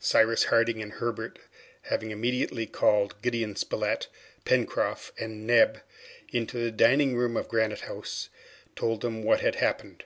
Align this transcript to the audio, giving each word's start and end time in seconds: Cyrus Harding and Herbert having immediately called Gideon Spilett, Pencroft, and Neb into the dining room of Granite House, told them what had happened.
Cyrus 0.00 0.46
Harding 0.46 0.82
and 0.82 0.94
Herbert 0.94 1.38
having 1.82 2.10
immediately 2.10 2.66
called 2.66 3.22
Gideon 3.22 3.54
Spilett, 3.54 4.08
Pencroft, 4.44 5.12
and 5.20 5.46
Neb 5.46 5.82
into 6.32 6.58
the 6.58 6.72
dining 6.72 7.16
room 7.16 7.36
of 7.36 7.46
Granite 7.46 7.82
House, 7.82 8.28
told 8.74 9.02
them 9.02 9.22
what 9.22 9.42
had 9.42 9.54
happened. 9.54 10.02